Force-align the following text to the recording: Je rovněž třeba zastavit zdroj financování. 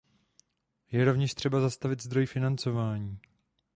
Je 0.91 1.05
rovněž 1.05 1.33
třeba 1.33 1.59
zastavit 1.61 2.03
zdroj 2.03 2.25
financování. 2.25 3.19